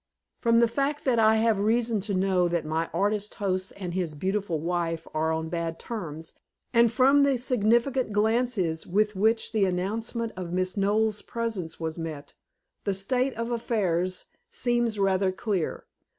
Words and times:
From 0.39 0.61
the 0.61 0.67
fact 0.67 1.05
that 1.05 1.19
I 1.19 1.35
have 1.35 1.59
reason 1.59 2.01
to 2.09 2.15
know 2.15 2.47
that 2.47 2.65
my 2.65 2.89
artist 2.91 3.35
host 3.35 3.71
and 3.77 3.93
his 3.93 4.15
beautiful 4.15 4.59
wife 4.59 5.05
are 5.13 5.31
on 5.31 5.47
bad 5.49 5.77
terms, 5.77 6.33
and 6.73 6.91
from 6.91 7.21
the 7.21 7.37
significant 7.37 8.11
glances 8.11 8.87
with 8.87 9.15
which 9.15 9.51
the 9.51 9.65
announcement 9.65 10.31
of 10.35 10.51
Miss 10.53 10.75
Knowles' 10.75 11.21
presence 11.21 11.79
was 11.79 11.99
met, 11.99 12.33
the 12.83 12.95
state 12.95 13.35
of 13.35 13.51
affairs 13.51 14.25
seems 14.49 14.97
rather 14.97 15.31
clear. 15.31 15.85